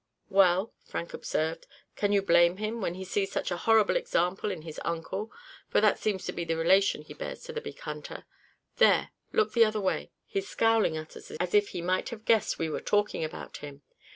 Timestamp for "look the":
9.31-9.63